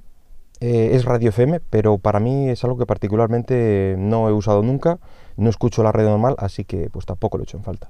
eh, 0.59 0.91
es 0.93 1.05
radio 1.05 1.29
FM, 1.29 1.59
pero 1.69 1.97
para 1.97 2.19
mí 2.19 2.49
es 2.49 2.63
algo 2.63 2.77
que 2.77 2.85
particularmente 2.85 3.95
no 3.97 4.29
he 4.29 4.33
usado 4.33 4.63
nunca, 4.63 4.99
no 5.35 5.49
escucho 5.49 5.83
la 5.83 5.91
radio 5.91 6.09
normal, 6.09 6.35
así 6.39 6.65
que 6.65 6.89
pues 6.89 7.05
tampoco 7.05 7.37
lo 7.37 7.43
he 7.43 7.45
hecho 7.45 7.57
en 7.57 7.63
falta. 7.63 7.89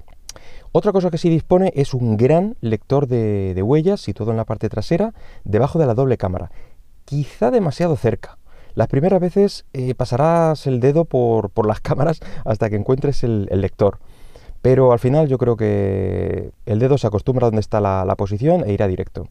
Otra 0.71 0.91
cosa 0.91 1.09
que 1.09 1.17
sí 1.17 1.29
dispone 1.29 1.71
es 1.75 1.93
un 1.93 2.17
gran 2.17 2.55
lector 2.61 3.07
de, 3.07 3.53
de 3.53 3.63
huellas 3.63 4.01
situado 4.01 4.31
en 4.31 4.37
la 4.37 4.45
parte 4.45 4.69
trasera, 4.69 5.13
debajo 5.43 5.79
de 5.79 5.85
la 5.85 5.93
doble 5.93 6.17
cámara, 6.17 6.51
quizá 7.05 7.51
demasiado 7.51 7.95
cerca. 7.95 8.37
Las 8.77 8.89
primeras 8.89 9.19
veces 9.19 9.65
eh, 9.73 9.95
pasarás 9.95 10.67
el 10.67 10.79
dedo 10.79 11.05
por, 11.05 11.49
las 11.65 11.79
cámaras 11.81 12.19
hasta 12.45 12.69
que 12.69 12.75
encuentres 12.75 13.23
el, 13.23 13.47
lector. 13.49 13.97
Pero 14.61 14.91
al 14.91 14.99
final 14.99 15.27
yo 15.27 15.39
creo 15.39 15.57
que 15.57 16.51
el 16.67 16.77
dedo 16.77 16.99
se 16.99 17.07
acostumbra 17.07 17.47
a 17.47 17.49
donde 17.49 17.61
está 17.61 17.81
la, 17.81 18.05
la 18.05 18.15
posición 18.15 18.63
e 18.67 18.73
irá 18.73 18.87
directo. 18.87 19.27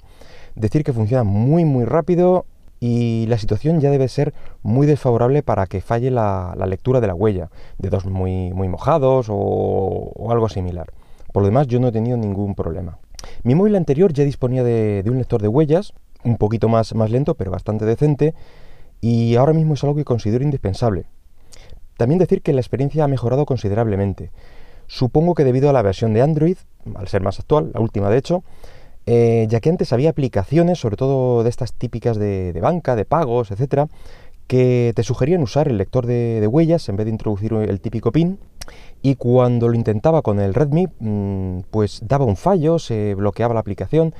Decir 0.56 0.82
que 0.82 0.92
funciona 0.92 1.22
muy 1.22 1.64
muy 1.64 1.84
rápido, 1.84 2.44
y 2.80 3.26
la 3.28 3.38
situación 3.38 3.80
ya 3.80 3.90
debe 3.90 4.08
ser 4.08 4.34
muy 4.62 4.86
desfavorable 4.86 5.42
para 5.42 5.66
que 5.66 5.80
falle 5.80 6.10
la, 6.10 6.54
lectura 6.66 7.00
de 7.00 7.06
la 7.06 7.14
huella, 7.14 7.50
dedos 7.78 8.04
muy, 8.04 8.52
muy 8.52 8.68
mojados 8.68 9.26
o, 9.30 10.28
algo 10.30 10.48
similar. 10.48 10.92
Por 11.32 11.42
lo 11.42 11.48
demás, 11.48 11.66
yo 11.66 11.80
no 11.80 11.88
he 11.88 11.92
tenido 11.92 12.16
ningún 12.16 12.54
problema. 12.54 12.98
Mi 13.42 13.54
móvil 13.54 13.76
anterior 13.76 14.12
ya 14.12 14.24
disponía 14.24 14.62
de, 14.62 15.02
un 15.06 15.18
lector 15.18 15.40
de 15.40 15.48
huellas, 15.48 15.92
un 16.24 16.36
poquito 16.36 16.68
más, 16.68 16.94
más 16.94 17.10
lento, 17.10 17.34
pero 17.34 17.50
bastante 17.50 17.84
decente, 17.84 18.34
y 19.00 19.36
ahora 19.36 19.52
mismo 19.52 19.74
es 19.74 19.84
algo 19.84 19.96
que 19.96 20.04
considero 20.04 20.44
indispensable. 20.44 21.06
También 21.96 22.18
decir 22.18 22.42
que 22.42 22.52
la 22.52 22.60
experiencia 22.60 23.04
ha 23.04 23.08
mejorado 23.08 23.46
considerablemente. 23.46 24.30
Supongo 24.86 25.34
que 25.34 25.44
debido 25.44 25.70
a 25.70 25.72
la 25.72 25.82
versión 25.82 26.12
de 26.12 26.22
Android, 26.22 26.56
al 26.94 27.08
ser 27.08 27.22
más 27.22 27.40
actual, 27.40 27.70
la 27.74 27.80
última 27.80 28.10
de 28.10 28.18
hecho, 28.18 28.44
eh, 29.06 29.46
ya 29.48 29.60
que 29.60 29.70
antes 29.70 29.92
había 29.92 30.10
aplicaciones, 30.10 30.80
sobre 30.80 30.96
todo 30.96 31.44
de 31.44 31.50
estas 31.50 31.72
típicas 31.72 32.18
de, 32.18 32.58
banca, 32.60 32.96
de 32.96 33.04
pagos, 33.04 33.52
etcétera, 33.52 33.88
que 34.48 34.92
te 34.94 35.02
sugerían 35.04 35.42
usar 35.42 35.68
el 35.68 35.78
lector 35.78 36.06
de, 36.06 36.46
huellas 36.46 36.88
en 36.88 36.96
vez 36.96 37.06
de 37.06 37.12
introducir 37.12 37.52
el 37.52 37.80
típico 37.80 38.12
PIN. 38.12 38.38
Y 39.02 39.14
cuando 39.14 39.68
lo 39.68 39.74
intentaba 39.74 40.22
con 40.22 40.40
el 40.40 40.54
Redmi, 40.54 40.88
mm, 40.98 41.60
pues 41.70 42.00
daba 42.04 42.24
un 42.24 42.36
fallo, 42.36 42.78
se 42.80 43.14
bloqueaba 43.14 43.54
la 43.54 43.60
aplicación. 43.60 44.12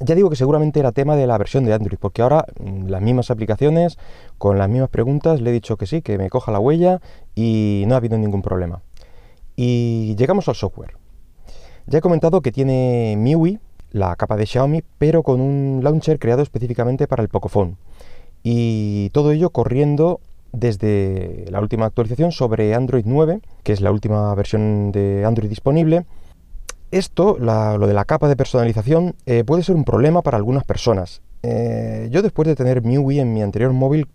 Ya 0.00 0.14
digo 0.14 0.28
que 0.28 0.36
seguramente 0.36 0.80
era 0.80 0.92
tema 0.92 1.16
de 1.16 1.26
la 1.26 1.38
versión 1.38 1.64
de 1.64 1.72
Android, 1.72 1.98
porque 1.98 2.20
ahora 2.20 2.44
mm, 2.60 2.88
las 2.88 3.00
mismas 3.00 3.30
aplicaciones, 3.30 3.98
con 4.36 4.58
las 4.58 4.68
mismas 4.68 4.90
preguntas, 4.90 5.40
le 5.40 5.48
he 5.48 5.52
dicho 5.54 5.78
que 5.78 5.86
sí, 5.86 6.02
que 6.02 6.18
me 6.18 6.28
coja 6.28 6.52
la 6.52 6.60
huella 6.60 7.00
y 7.34 7.84
no 7.86 7.94
ha 7.94 7.98
habido 7.98 8.18
ningún 8.18 8.42
problema. 8.42 8.82
Y 9.56 10.14
llegamos 10.16 10.48
al 10.48 10.54
software. 10.54 10.96
Ya 11.86 11.98
he 11.98 12.02
comentado 12.02 12.42
que 12.42 12.52
tiene 12.52 13.14
MIUI, 13.16 13.58
la 13.90 14.14
capa 14.16 14.36
de 14.36 14.46
Xiaomi, 14.46 14.82
pero 14.98 15.22
con 15.22 15.40
un 15.40 15.80
launcher 15.82 16.18
creado 16.18 16.42
específicamente 16.42 17.06
para 17.06 17.22
el 17.22 17.28
Pocophone. 17.28 17.76
Y 18.42 19.10
todo 19.10 19.32
ello 19.32 19.50
corriendo 19.50 20.20
desde 20.52 21.46
la 21.50 21.60
última 21.60 21.86
actualización 21.86 22.32
sobre 22.32 22.74
Android 22.74 23.04
9, 23.06 23.40
que 23.62 23.72
es 23.72 23.80
la 23.80 23.92
última 23.92 24.34
versión 24.34 24.92
de 24.92 25.24
Android 25.24 25.48
disponible. 25.48 26.06
Esto, 26.90 27.36
lo 27.38 27.86
de 27.86 27.94
la 27.94 28.04
capa 28.04 28.28
de 28.28 28.36
personalización, 28.36 29.14
eh, 29.26 29.44
puede 29.44 29.62
ser 29.62 29.74
un 29.74 29.84
problema 29.84 30.22
para 30.22 30.36
algunas 30.36 30.64
personas. 30.64 31.20
Eh, 31.42 32.08
yo 32.10 32.22
después 32.22 32.46
de 32.46 32.54
tener 32.54 32.82
MIUI 32.82 33.20
en 33.20 33.34
mi 33.34 33.42
anterior 33.42 33.72
móvil, 33.72 34.08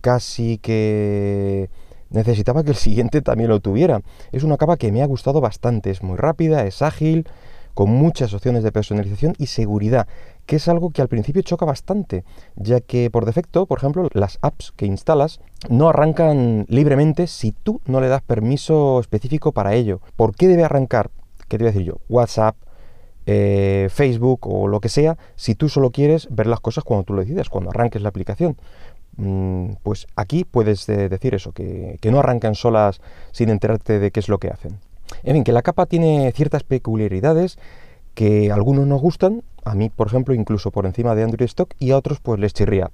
casi 0.00 0.58
que 0.58 1.70
necesitaba 2.10 2.62
que 2.62 2.70
el 2.70 2.76
siguiente 2.76 3.22
también 3.22 3.50
lo 3.50 3.60
tuviera. 3.60 4.02
Es 4.30 4.42
una 4.42 4.56
capa 4.56 4.76
que 4.76 4.92
me 4.92 5.02
ha 5.02 5.06
gustado 5.06 5.40
bastante, 5.40 5.90
es 5.90 6.02
muy 6.02 6.16
rápida, 6.16 6.64
es 6.66 6.82
ágil, 6.82 7.26
con 7.74 7.90
muchas 7.90 8.34
opciones 8.34 8.62
de 8.62 8.72
personalización 8.72 9.34
y 9.38 9.46
seguridad, 9.46 10.06
que 10.46 10.56
es 10.56 10.68
algo 10.68 10.90
que 10.90 11.02
al 11.02 11.08
principio 11.08 11.42
choca 11.42 11.64
bastante, 11.64 12.24
ya 12.56 12.80
que 12.80 13.10
por 13.10 13.24
defecto, 13.24 13.66
por 13.66 13.78
ejemplo, 13.78 14.08
las 14.12 14.38
apps 14.42 14.72
que 14.76 14.86
instalas 14.86 15.40
no 15.68 15.88
arrancan 15.88 16.66
libremente 16.68 17.26
si 17.26 17.52
tú 17.52 17.80
no 17.86 18.00
le 18.00 18.08
das 18.08 18.22
permiso 18.22 19.00
específico 19.00 19.52
para 19.52 19.74
ello. 19.74 20.00
¿Por 20.16 20.34
qué 20.34 20.48
debe 20.48 20.64
arrancar? 20.64 21.10
¿Qué 21.48 21.58
te 21.58 21.64
voy 21.64 21.68
a 21.68 21.72
decir 21.72 21.86
yo? 21.86 21.98
WhatsApp, 22.08 22.56
eh, 23.26 23.88
Facebook 23.90 24.40
o 24.48 24.66
lo 24.68 24.80
que 24.80 24.88
sea, 24.88 25.16
si 25.36 25.54
tú 25.54 25.68
solo 25.68 25.90
quieres 25.90 26.28
ver 26.30 26.46
las 26.46 26.60
cosas 26.60 26.84
cuando 26.84 27.04
tú 27.04 27.14
lo 27.14 27.20
decides, 27.20 27.48
cuando 27.48 27.70
arranques 27.70 28.02
la 28.02 28.08
aplicación. 28.08 28.56
Mm, 29.16 29.74
pues 29.82 30.06
aquí 30.16 30.44
puedes 30.44 30.88
eh, 30.88 31.08
decir 31.08 31.34
eso, 31.34 31.52
que, 31.52 31.98
que 32.00 32.10
no 32.10 32.18
arrancan 32.18 32.54
solas 32.54 33.00
sin 33.30 33.50
enterarte 33.50 33.98
de 33.98 34.10
qué 34.10 34.20
es 34.20 34.28
lo 34.28 34.38
que 34.38 34.48
hacen. 34.48 34.78
En 35.22 35.34
fin, 35.34 35.44
que 35.44 35.52
la 35.52 35.62
capa 35.62 35.86
tiene 35.86 36.30
ciertas 36.32 36.62
peculiaridades 36.62 37.58
que 38.14 38.50
a 38.50 38.54
algunos 38.54 38.86
nos 38.86 39.00
gustan, 39.00 39.42
a 39.64 39.74
mí 39.74 39.88
por 39.88 40.06
ejemplo 40.06 40.34
incluso 40.34 40.70
por 40.70 40.86
encima 40.86 41.14
de 41.14 41.22
Android 41.22 41.46
Stock 41.46 41.72
y 41.78 41.92
a 41.92 41.96
otros 41.96 42.20
pues 42.20 42.38
les 42.38 42.52
chirría. 42.52 42.90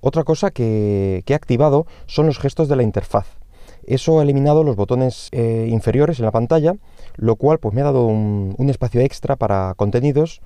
Otra 0.00 0.24
cosa 0.24 0.50
que, 0.50 1.22
he 1.26 1.34
activado 1.34 1.86
son 2.06 2.26
los 2.26 2.38
gestos 2.38 2.68
de 2.68 2.76
la 2.76 2.82
interfaz. 2.82 3.26
Eso 3.86 4.18
ha 4.18 4.22
eliminado 4.22 4.64
los 4.64 4.76
botones 4.76 5.28
eh, 5.32 5.66
inferiores 5.70 6.18
en 6.18 6.24
la 6.24 6.30
pantalla, 6.30 6.74
lo 7.16 7.36
cual 7.36 7.58
pues 7.58 7.74
me 7.74 7.82
ha 7.82 7.84
dado 7.84 8.06
un 8.06 8.66
espacio 8.70 9.00
extra 9.02 9.36
para 9.36 9.74
contenidos 9.76 10.40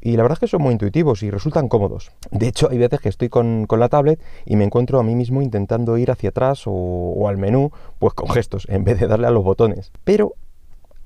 y 0.00 0.16
la 0.16 0.22
verdad 0.22 0.36
es 0.36 0.40
que 0.40 0.46
son 0.46 0.62
muy 0.62 0.72
intuitivos 0.72 1.22
y 1.22 1.30
resultan 1.30 1.68
cómodos. 1.68 2.10
De 2.30 2.48
hecho, 2.48 2.68
hay 2.70 2.78
veces 2.78 3.00
que 3.00 3.08
estoy 3.08 3.28
con, 3.28 3.66
la 3.70 3.88
tablet 3.88 4.20
y 4.46 4.56
me 4.56 4.64
encuentro 4.64 4.98
a 4.98 5.02
mí 5.02 5.14
mismo 5.14 5.42
intentando 5.42 5.98
ir 5.98 6.10
hacia 6.10 6.30
atrás 6.30 6.62
o, 6.66 7.28
al 7.28 7.36
menú, 7.36 7.70
pues 7.98 8.14
con 8.14 8.30
gestos, 8.30 8.66
en 8.70 8.84
vez 8.84 8.98
de 8.98 9.06
darle 9.06 9.26
a 9.26 9.30
los 9.30 9.44
botones. 9.44 9.92
Pero 10.04 10.34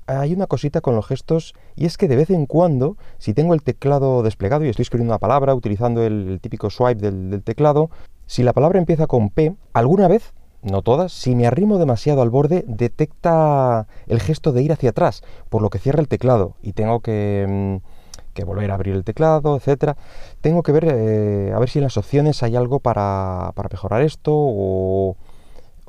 hay 0.07 0.33
una 0.33 0.47
cosita 0.47 0.81
con 0.81 0.95
los 0.95 1.05
gestos 1.05 1.55
y 1.75 1.85
es 1.85 1.97
que 1.97 2.07
de 2.07 2.15
vez 2.15 2.29
en 2.29 2.45
cuando, 2.45 2.95
si 3.17 3.33
tengo 3.33 3.53
el 3.53 3.63
teclado 3.63 4.23
desplegado 4.23 4.63
y 4.63 4.69
estoy 4.69 4.83
escribiendo 4.83 5.13
una 5.13 5.19
palabra 5.19 5.55
utilizando 5.55 6.03
el, 6.03 6.39
típico 6.41 6.69
swipe 6.69 7.01
del, 7.01 7.31
del, 7.31 7.43
teclado, 7.43 7.89
si 8.27 8.43
la 8.43 8.53
palabra 8.53 8.79
empieza 8.79 9.07
con 9.07 9.29
P, 9.29 9.55
alguna 9.73 10.07
vez, 10.07 10.33
no 10.61 10.83
todas, 10.83 11.11
si 11.11 11.35
me 11.35 11.47
arrimo 11.47 11.77
demasiado 11.77 12.21
al 12.21 12.29
borde, 12.29 12.63
detecta 12.67 13.87
el 14.07 14.19
gesto 14.21 14.51
de 14.51 14.63
ir 14.63 14.71
hacia 14.71 14.91
atrás, 14.91 15.23
por 15.49 15.61
lo 15.61 15.69
que 15.69 15.79
cierra 15.79 15.99
el 15.99 16.07
teclado 16.07 16.55
y 16.61 16.73
tengo 16.73 17.01
que... 17.01 17.81
Mm, 17.83 17.94
que 18.35 18.43
volver 18.43 18.69
a 18.69 18.75
abrir 18.75 18.93
el 18.93 19.03
teclado, 19.03 19.55
etcétera. 19.55 19.97
Tengo 20.41 20.61
que 20.61 20.71
ver 20.71 20.85
eh, 20.87 21.53
a 21.55 21.59
ver 21.59 21.69
si 21.69 21.79
en 21.79 21.83
las 21.85 21.97
opciones 21.97 22.43
hay 22.43 22.55
algo 22.55 22.79
para, 22.79 23.51
mejorar 23.71 24.03
esto 24.03 24.31
o, 24.35 25.15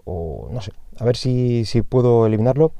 no 0.06 0.60
sé, 0.62 0.72
a 0.98 1.04
ver 1.04 1.16
si, 1.16 1.66
puedo 1.86 2.24
eliminarlo. 2.24 2.72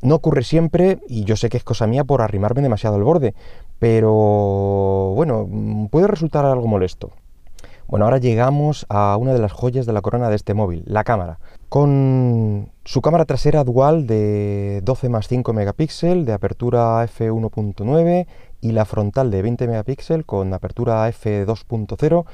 No 0.00 0.14
ocurre 0.16 0.44
siempre 0.44 1.00
y 1.08 1.24
yo 1.24 1.36
sé 1.36 1.48
que 1.48 1.56
es 1.56 1.64
cosa 1.64 1.86
mía 1.86 2.04
por 2.04 2.22
arrimarme 2.22 2.62
demasiado 2.62 2.96
al 2.96 3.04
borde, 3.04 3.34
pero 3.78 5.12
bueno, 5.14 5.48
puede 5.90 6.06
resultar 6.06 6.44
algo 6.44 6.66
molesto. 6.66 7.10
Bueno, 7.86 8.06
ahora 8.06 8.18
llegamos 8.18 8.86
a 8.88 9.16
una 9.18 9.34
de 9.34 9.38
las 9.38 9.52
joyas 9.52 9.84
de 9.86 9.92
la 9.92 10.00
corona 10.00 10.30
de 10.30 10.36
este 10.36 10.54
móvil, 10.54 10.84
la 10.86 11.04
cámara. 11.04 11.38
Con 11.68 12.70
su 12.84 13.02
cámara 13.02 13.24
trasera 13.24 13.64
dual 13.64 14.06
de 14.06 14.80
12 14.84 15.08
más 15.10 15.28
5 15.28 15.52
megapíxeles, 15.52 16.26
de 16.26 16.32
apertura 16.32 17.04
f1.9 17.04 18.26
y 18.64 18.72
la 18.72 18.86
frontal 18.86 19.30
de 19.30 19.42
20 19.42 19.68
megapíxeles 19.68 20.24
con 20.24 20.54
apertura 20.54 21.06
f2.0 21.10 22.24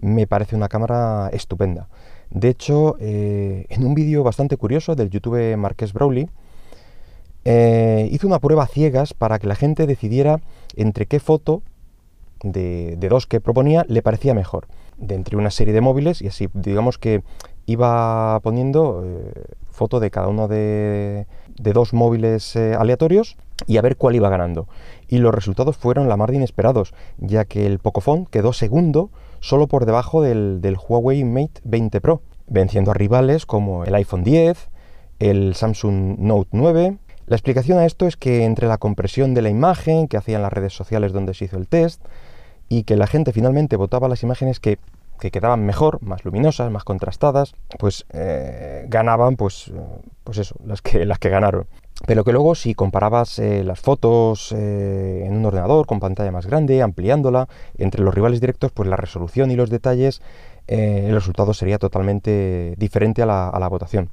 me 0.00 0.28
parece 0.28 0.54
una 0.54 0.68
cámara 0.68 1.28
estupenda. 1.32 1.88
De 2.30 2.48
hecho, 2.48 2.96
eh, 3.00 3.66
en 3.68 3.84
un 3.84 3.94
vídeo 3.94 4.22
bastante 4.22 4.56
curioso 4.56 4.94
del 4.94 5.10
YouTube 5.10 5.56
Marqués 5.56 5.92
Browley, 5.92 6.30
eh, 7.44 8.08
hizo 8.12 8.28
una 8.28 8.38
prueba 8.38 8.68
ciegas 8.68 9.14
para 9.14 9.40
que 9.40 9.48
la 9.48 9.56
gente 9.56 9.88
decidiera 9.88 10.40
entre 10.76 11.06
qué 11.06 11.18
foto 11.18 11.62
de, 12.44 12.96
dos 12.96 13.26
que 13.26 13.40
proponía 13.40 13.84
le 13.88 14.00
parecía 14.00 14.32
mejor, 14.32 14.68
de 14.96 15.16
entre 15.16 15.36
una 15.36 15.50
serie 15.50 15.74
de 15.74 15.80
móviles 15.80 16.22
y 16.22 16.28
así, 16.28 16.48
digamos 16.54 16.98
que 16.98 17.24
iba 17.66 18.38
poniendo 18.44 19.02
eh, 19.04 19.32
foto 19.70 19.98
de 19.98 20.12
cada 20.12 20.28
uno 20.28 20.46
de, 20.46 21.26
dos 21.56 21.92
móviles 21.92 22.54
aleatorios 22.54 23.36
y 23.66 23.76
a 23.76 23.82
ver 23.82 23.96
cuál 23.96 24.16
iba 24.16 24.28
ganando. 24.28 24.68
Y 25.08 25.18
los 25.18 25.34
resultados 25.34 25.76
fueron 25.76 26.08
la 26.08 26.16
mar 26.16 26.30
de 26.30 26.36
inesperados, 26.36 26.94
ya 27.18 27.44
que 27.44 27.66
el 27.66 27.78
Pocophone 27.78 28.26
quedó 28.30 28.52
segundo 28.52 29.10
solo 29.40 29.66
por 29.66 29.86
debajo 29.86 30.22
del, 30.22 30.76
Huawei 30.88 31.24
Mate 31.24 31.60
20 31.64 32.00
Pro, 32.00 32.22
venciendo 32.46 32.90
a 32.90 32.94
rivales 32.94 33.46
como 33.46 33.84
el 33.84 33.94
iPhone 33.94 34.24
10, 34.24 34.68
el 35.18 35.54
Samsung 35.54 36.18
Note 36.18 36.50
9. 36.52 36.98
La 37.26 37.36
explicación 37.36 37.78
a 37.78 37.86
esto 37.86 38.06
es 38.06 38.16
que 38.16 38.44
entre 38.44 38.66
la 38.66 38.78
compresión 38.78 39.34
de 39.34 39.42
la 39.42 39.50
imagen 39.50 40.08
que 40.08 40.16
hacían 40.16 40.42
las 40.42 40.52
redes 40.52 40.72
sociales 40.72 41.12
donde 41.12 41.34
se 41.34 41.46
hizo 41.46 41.56
el 41.56 41.68
test 41.68 42.02
y 42.68 42.84
que 42.84 42.96
la 42.96 43.06
gente 43.06 43.32
finalmente 43.32 43.76
votaba 43.76 44.08
las 44.08 44.22
imágenes 44.22 44.60
que, 44.60 44.78
quedaban 45.30 45.66
mejor, 45.66 46.02
más 46.02 46.24
luminosas, 46.24 46.70
más 46.70 46.84
contrastadas, 46.84 47.54
pues 47.78 48.06
eh, 48.12 48.86
ganaban 48.88 49.36
pues, 49.36 49.70
pues 50.24 50.38
eso, 50.38 50.56
las 50.64 50.80
que, 50.80 51.04
las 51.04 51.18
que 51.18 51.28
ganaron. 51.28 51.66
Pero 52.06 52.24
que 52.24 52.32
luego 52.32 52.54
si 52.54 52.74
comparabas 52.74 53.38
eh, 53.38 53.62
las 53.62 53.80
fotos 53.80 54.52
eh, 54.56 55.24
en 55.26 55.36
un 55.36 55.44
ordenador 55.44 55.84
con 55.86 56.00
pantalla 56.00 56.32
más 56.32 56.46
grande, 56.46 56.80
ampliándola, 56.80 57.48
entre 57.76 58.02
los 58.02 58.14
rivales 58.14 58.40
directos, 58.40 58.72
pues 58.72 58.88
la 58.88 58.96
resolución 58.96 59.50
y 59.50 59.56
los 59.56 59.68
detalles, 59.68 60.22
el 60.66 61.12
resultado 61.12 61.52
sería 61.52 61.78
totalmente 61.78 62.74
diferente 62.78 63.22
a 63.22 63.26
la, 63.26 63.68
votación. 63.68 64.08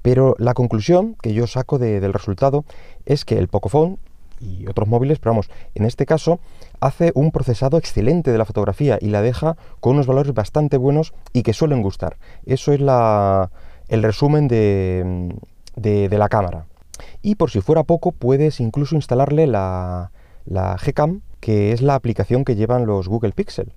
Pero 0.00 0.34
la 0.38 0.54
conclusión 0.54 1.16
que 1.20 1.34
yo 1.34 1.46
saco 1.46 1.78
del 1.78 2.14
resultado 2.14 2.64
es 3.04 3.26
que 3.26 3.36
el 3.36 3.48
Pocophone 3.48 3.98
y 4.40 4.66
otros 4.68 4.88
móviles, 4.88 5.18
pero 5.18 5.32
vamos, 5.32 5.50
en 5.74 5.84
este 5.84 6.06
caso 6.06 6.40
hace 6.80 7.12
un 7.14 7.30
procesado 7.32 7.78
excelente 7.78 8.30
de 8.30 8.38
la 8.38 8.44
fotografía 8.44 8.98
y 9.00 9.08
la 9.08 9.22
deja 9.22 9.56
con 9.80 9.94
unos 9.94 10.06
valores 10.06 10.34
bastante 10.34 10.76
buenos 10.76 11.12
y 11.32 11.42
que 11.42 11.52
suelen 11.52 11.82
gustar. 11.82 12.16
Eso 12.46 12.72
es 12.72 12.80
el 12.80 14.02
resumen 14.02 14.48
de 14.48 16.08
la 16.10 16.28
cámara. 16.28 16.66
Y 17.22 17.34
por 17.34 17.50
si 17.50 17.60
fuera 17.60 17.82
poco, 17.84 18.12
puedes 18.12 18.60
incluso 18.60 18.94
instalarle 18.94 19.46
la, 19.46 20.10
la 20.44 20.76
Gcam, 20.76 21.20
que 21.40 21.72
es 21.72 21.82
la 21.82 21.94
aplicación 21.94 22.44
que 22.44 22.56
llevan 22.56 22.86
los 22.86 23.08
Google 23.08 23.32
Pixel, 23.32 23.72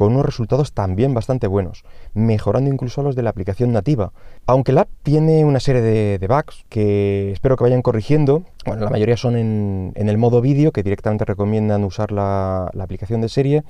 con 0.00 0.14
unos 0.14 0.24
resultados 0.24 0.72
también 0.72 1.12
bastante 1.12 1.46
buenos, 1.46 1.84
mejorando 2.14 2.70
incluso 2.70 3.02
los 3.02 3.14
de 3.16 3.22
la 3.22 3.28
aplicación 3.28 3.70
nativa. 3.70 4.12
Aunque 4.46 4.72
la 4.72 4.80
app 4.80 4.88
tiene 5.02 5.44
una 5.44 5.60
serie 5.60 5.82
de, 5.82 6.26
bugs 6.26 6.64
que 6.70 7.32
espero 7.32 7.54
que 7.58 7.64
vayan 7.64 7.82
corrigiendo, 7.82 8.44
bueno, 8.64 8.84
la 8.86 8.90
mayoría 8.90 9.18
son 9.18 9.36
en, 9.36 9.92
el 9.94 10.16
modo 10.16 10.40
vídeo, 10.40 10.72
que 10.72 10.82
directamente 10.82 11.26
recomiendan 11.26 11.84
usar 11.84 12.12
la, 12.12 12.70
aplicación 12.80 13.20
de 13.20 13.28
serie, 13.28 13.62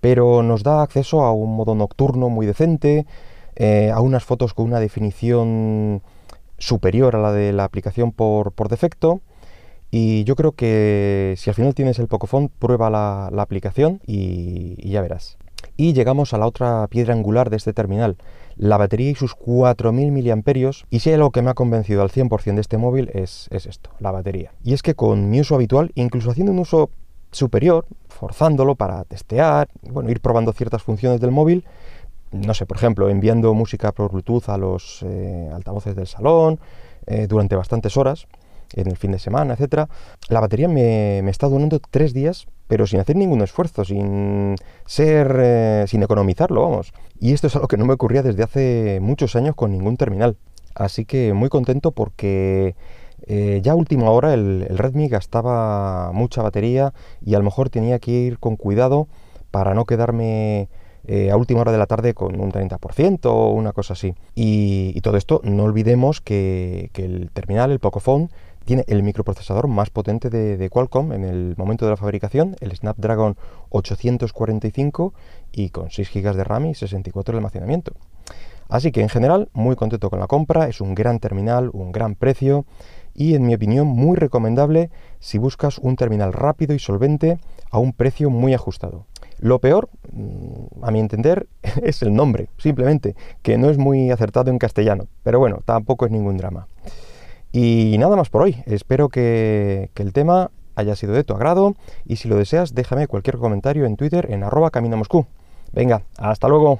pero 0.00 0.42
nos 0.42 0.64
da 0.64 0.82
acceso 0.82 1.20
a 1.20 1.30
un 1.30 1.54
modo 1.54 1.76
nocturno 1.76 2.28
muy 2.28 2.44
decente, 2.44 3.06
eh, 3.54 3.92
a 3.94 4.00
unas 4.00 4.24
fotos 4.24 4.54
con 4.54 4.64
una 4.66 4.80
definición 4.80 6.02
superior 6.58 7.14
a 7.14 7.20
la 7.20 7.30
de 7.30 7.52
la 7.52 7.62
aplicación 7.62 8.10
por, 8.10 8.52
defecto. 8.68 9.20
Y 9.92 10.24
yo 10.24 10.34
creo 10.34 10.50
que 10.50 11.34
si 11.36 11.50
al 11.50 11.54
final 11.54 11.76
tienes 11.76 12.00
el 12.00 12.08
Pocophone, 12.08 12.50
prueba 12.58 12.90
la, 12.90 13.26
aplicación 13.40 14.00
y, 14.08 14.90
ya 14.90 15.02
verás. 15.02 15.38
Y 15.80 15.92
llegamos 15.92 16.34
a 16.34 16.38
la 16.38 16.46
otra 16.46 16.88
piedra 16.88 17.14
angular 17.14 17.50
de 17.50 17.56
este 17.56 17.72
terminal, 17.72 18.16
la 18.56 18.76
batería 18.78 19.10
y 19.10 19.14
sus 19.14 19.36
4.000 19.36 20.10
mAh. 20.10 20.72
Y 20.90 20.98
si 20.98 21.08
hay 21.08 21.14
algo 21.14 21.30
que 21.30 21.40
me 21.40 21.50
ha 21.50 21.54
convencido 21.54 22.02
al 22.02 22.10
100% 22.10 22.56
de 22.56 22.60
este 22.60 22.78
móvil 22.78 23.12
es, 23.14 23.46
es 23.52 23.66
esto, 23.66 23.90
la 24.00 24.10
batería. 24.10 24.50
Y 24.64 24.74
es 24.74 24.82
que 24.82 24.96
con 24.96 25.30
mi 25.30 25.40
uso 25.40 25.54
habitual, 25.54 25.92
incluso 25.94 26.32
haciendo 26.32 26.50
un 26.50 26.58
uso 26.58 26.90
superior, 27.30 27.86
forzándolo 28.08 28.74
para 28.74 29.04
testear, 29.04 29.68
bueno, 29.82 30.10
ir 30.10 30.20
probando 30.20 30.52
ciertas 30.52 30.82
funciones 30.82 31.20
del 31.20 31.30
móvil, 31.30 31.64
no 32.32 32.54
sé, 32.54 32.66
por 32.66 32.76
ejemplo, 32.76 33.08
enviando 33.08 33.54
música 33.54 33.92
por 33.92 34.10
Bluetooth 34.10 34.48
a 34.48 34.58
los 34.58 35.04
eh, 35.04 35.48
altavoces 35.54 35.94
del 35.94 36.08
salón 36.08 36.58
eh, 37.06 37.28
durante 37.28 37.54
bastantes 37.54 37.96
horas, 37.96 38.26
en 38.74 38.88
el 38.88 38.96
fin 38.96 39.12
de 39.12 39.18
semana, 39.18 39.54
etcétera, 39.54 39.88
la 40.28 40.40
batería 40.40 40.68
me, 40.68 41.20
está 41.28 41.48
durando 41.48 41.80
tres 41.90 42.12
días, 42.12 42.46
pero 42.66 42.86
sin 42.86 43.00
hacer 43.00 43.16
ningún 43.16 43.42
esfuerzo, 43.42 43.84
sin 43.84 44.56
ser, 44.86 45.36
eh, 45.40 45.84
sin 45.88 46.02
economizarlo, 46.02 46.62
vamos. 46.62 46.92
Y 47.20 47.32
esto 47.32 47.46
es 47.46 47.54
algo 47.56 47.68
que 47.68 47.76
no 47.76 47.86
me 47.86 47.94
ocurría 47.94 48.22
desde 48.22 48.42
hace 48.42 48.98
muchos 49.00 49.36
años 49.36 49.54
con 49.54 49.72
ningún 49.72 49.96
terminal. 49.96 50.36
Así 50.74 51.04
que 51.04 51.32
muy 51.32 51.48
contento 51.48 51.90
porque 51.92 52.76
ya 53.26 53.72
a 53.72 53.74
última 53.74 54.10
hora 54.10 54.32
el, 54.32 54.66
el, 54.70 54.78
Redmi 54.78 55.08
gastaba 55.08 56.12
mucha 56.12 56.40
batería 56.40 56.94
y 57.20 57.34
a 57.34 57.38
lo 57.38 57.44
mejor 57.44 57.68
tenía 57.68 57.98
que 57.98 58.10
ir 58.10 58.38
con 58.38 58.56
cuidado 58.56 59.06
para 59.50 59.74
no 59.74 59.84
quedarme 59.84 60.68
eh, 61.10 61.30
a 61.30 61.36
última 61.36 61.62
hora 61.62 61.72
de 61.72 61.78
la 61.78 61.86
tarde 61.86 62.12
con 62.12 62.38
un 62.38 62.52
30% 62.52 63.20
o 63.24 63.48
una 63.48 63.72
cosa 63.72 63.94
así. 63.94 64.14
Y, 64.34 65.00
todo 65.00 65.16
esto, 65.16 65.40
no 65.42 65.64
olvidemos 65.64 66.20
que, 66.20 66.90
el 66.94 67.30
terminal, 67.32 67.70
el 67.70 67.78
Pocophone, 67.78 68.28
tiene 68.68 68.84
el 68.86 69.02
microprocesador 69.02 69.66
más 69.66 69.88
potente 69.88 70.28
de, 70.28 70.68
Qualcomm 70.68 71.14
en 71.14 71.24
el 71.24 71.54
momento 71.56 71.86
de 71.86 71.92
la 71.92 71.96
fabricación, 71.96 72.54
el 72.60 72.76
Snapdragon 72.76 73.38
845 73.70 75.14
y 75.52 75.70
con 75.70 75.90
6 75.90 76.10
GB 76.12 76.34
de 76.34 76.44
RAM 76.44 76.66
y 76.66 76.74
64 76.74 77.32
de 77.32 77.38
almacenamiento. 77.38 77.92
Así 78.68 78.92
que 78.92 79.00
en 79.00 79.08
general 79.08 79.48
muy 79.54 79.74
contento 79.74 80.10
con 80.10 80.20
la 80.20 80.26
compra, 80.26 80.68
es 80.68 80.82
un 80.82 80.94
gran 80.94 81.18
terminal, 81.18 81.70
un 81.72 81.92
gran 81.92 82.14
precio 82.14 82.66
y 83.14 83.34
en 83.34 83.46
mi 83.46 83.54
opinión 83.54 83.86
muy 83.86 84.18
recomendable 84.18 84.90
si 85.18 85.38
buscas 85.38 85.78
un 85.78 85.96
terminal 85.96 86.34
rápido 86.34 86.74
y 86.74 86.78
solvente 86.78 87.38
a 87.70 87.78
un 87.78 87.94
precio 87.94 88.28
muy 88.28 88.52
ajustado. 88.52 89.06
Lo 89.38 89.60
peor, 89.60 89.88
mm, 90.12 90.84
a 90.84 90.90
mi 90.90 91.00
entender, 91.00 91.48
es 91.82 92.02
el 92.02 92.14
nombre, 92.14 92.50
simplemente, 92.58 93.16
que 93.40 93.56
no 93.56 93.70
es 93.70 93.78
muy 93.78 94.10
acertado 94.10 94.50
en 94.50 94.58
castellano, 94.58 95.06
pero 95.22 95.38
bueno, 95.38 95.62
tampoco 95.64 96.04
es 96.04 96.12
ningún 96.12 96.36
drama. 96.36 96.66
Y 97.52 97.96
nada 97.98 98.16
más 98.16 98.28
por 98.28 98.42
hoy, 98.42 98.62
espero 98.66 99.08
que, 99.08 99.90
el 99.96 100.12
tema 100.12 100.50
haya 100.76 100.94
sido 100.96 101.14
de 101.14 101.24
tu 101.24 101.34
agrado. 101.34 101.74
Y 102.04 102.16
si 102.16 102.28
lo 102.28 102.36
deseas 102.36 102.74
déjame 102.74 103.06
cualquier 103.06 103.38
comentario 103.38 103.86
en 103.86 103.96
Twitter 103.96 104.26
en 104.30 104.44
arroba 104.44 104.70
camino 104.70 105.00
Venga, 105.72 106.02
hasta 106.16 106.48
luego. 106.48 106.76